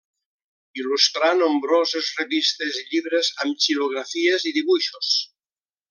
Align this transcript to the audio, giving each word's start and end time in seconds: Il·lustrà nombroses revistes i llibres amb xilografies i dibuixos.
Il·lustrà 0.83 1.29
nombroses 1.41 2.09
revistes 2.21 2.79
i 2.81 2.89
llibres 2.95 3.31
amb 3.45 3.65
xilografies 3.67 4.49
i 4.53 4.57
dibuixos. 4.61 5.15